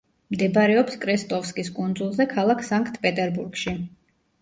[0.35, 3.81] მდებარეობს კრესტოვსკის კუნძულზე ქალაქ სანქტ-პეტერბურგში.